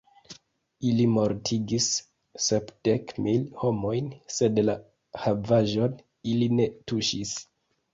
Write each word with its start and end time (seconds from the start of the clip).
Ili 0.91 1.03
mortigis 1.17 1.91
sepdek 2.47 3.15
mil 3.27 3.45
homojn, 3.63 4.11
sed 4.41 4.67
la 4.67 4.81
havaĵon 5.29 6.05
ili 6.35 6.55
ne 6.61 6.73
tuŝis. 6.91 7.41